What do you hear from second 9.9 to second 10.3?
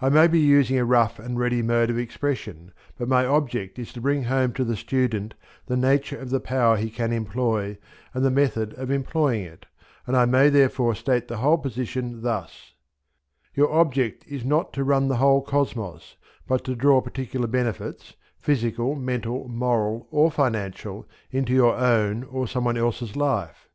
and I